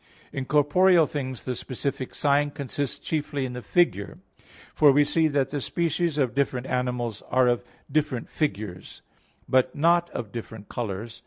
[0.33, 4.17] In corporeal things the specific sign consists chiefly in the figure.
[4.73, 9.03] For we see that the species of different animals are of different figures;
[9.47, 11.19] but not of different colors.